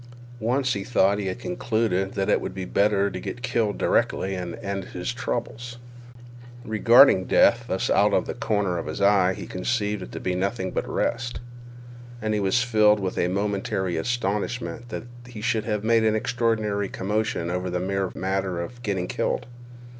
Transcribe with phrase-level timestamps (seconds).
[0.39, 4.33] Once he thought he had concluded that it would be better to get killed directly
[4.33, 5.77] and end his troubles.
[6.65, 10.33] Regarding death thus out of the corner of his eye, he conceived it to be
[10.33, 11.39] nothing but rest,
[12.19, 16.89] and he was filled with a momentary astonishment that he should have made an extraordinary
[16.89, 19.45] commotion over the mere matter of getting killed.